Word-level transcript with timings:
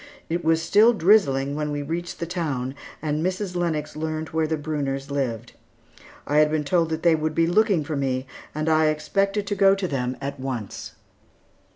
It 0.29 0.43
was 0.43 0.63
still 0.63 0.93
drizzling 0.93 1.53
when 1.55 1.69
we 1.71 1.83
reached 1.83 2.19
the 2.19 2.25
town 2.25 2.73
and 3.03 3.23
Mrs. 3.23 3.55
Lennox 3.55 3.95
learned 3.95 4.29
where 4.29 4.47
the 4.47 4.57
Brunners 4.57 5.11
lived. 5.11 5.53
I 6.25 6.37
had 6.37 6.49
been 6.49 6.63
told 6.63 6.89
that 6.89 7.03
they 7.03 7.13
would 7.13 7.35
be 7.35 7.45
looking 7.45 7.83
for 7.83 7.95
me, 7.95 8.25
and 8.55 8.67
I 8.67 8.87
expected 8.87 9.45
to 9.45 9.53
go 9.53 9.75
to 9.75 9.87
them 9.87 10.17
at 10.19 10.39
once. 10.39 10.93